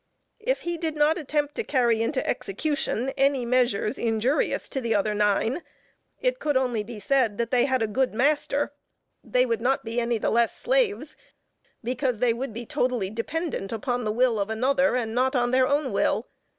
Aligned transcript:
If 0.39 0.61
he 0.61 0.79
did 0.79 0.95
not 0.95 1.19
attempt 1.19 1.53
to 1.53 1.63
carry 1.63 2.01
into 2.01 2.27
execution 2.27 3.09
any 3.17 3.45
measures 3.45 3.99
injurious 3.99 4.67
to 4.69 4.81
the 4.81 4.95
other 4.95 5.13
nine, 5.13 5.61
it 6.19 6.39
could 6.39 6.57
only 6.57 6.81
be 6.81 6.99
said 6.99 7.37
that 7.37 7.51
they 7.51 7.65
had 7.65 7.83
a 7.83 7.87
good 7.87 8.11
master; 8.11 8.73
they 9.23 9.45
would 9.45 9.61
not 9.61 9.85
be 9.85 10.01
the 10.17 10.31
less 10.31 10.57
slaves, 10.57 11.15
because 11.83 12.17
they 12.17 12.33
would 12.33 12.51
be 12.51 12.65
totally 12.65 13.11
dependent 13.11 13.71
upon 13.71 14.03
the 14.03 14.11
will 14.11 14.39
of 14.39 14.49
another 14.49 14.95
and 14.95 15.13
not 15.13 15.35
on 15.35 15.51
their 15.51 15.67
own 15.67 15.91
will. 15.91 16.25